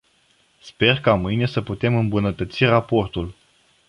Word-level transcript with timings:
Sper 0.59 0.99
ca 0.99 1.13
mâine 1.15 1.45
să 1.45 1.61
putem 1.61 1.95
îmbunătăți 1.95 2.63
raportul. 2.63 3.33